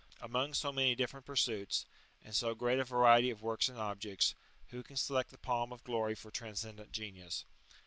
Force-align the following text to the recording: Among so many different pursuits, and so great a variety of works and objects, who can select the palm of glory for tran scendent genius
Among 0.19 0.55
so 0.55 0.71
many 0.71 0.95
different 0.95 1.27
pursuits, 1.27 1.85
and 2.23 2.35
so 2.35 2.55
great 2.55 2.79
a 2.79 2.83
variety 2.83 3.29
of 3.29 3.43
works 3.43 3.69
and 3.69 3.77
objects, 3.77 4.33
who 4.69 4.81
can 4.81 4.97
select 4.97 5.29
the 5.29 5.37
palm 5.37 5.71
of 5.71 5.83
glory 5.83 6.15
for 6.15 6.31
tran 6.31 6.57
scendent 6.57 6.91
genius 6.91 7.45